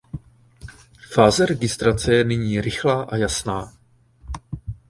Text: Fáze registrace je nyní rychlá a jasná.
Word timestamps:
Fáze 1.13 1.45
registrace 1.45 2.13
je 2.13 2.23
nyní 2.23 2.61
rychlá 2.61 3.03
a 3.03 3.15
jasná. 3.15 3.73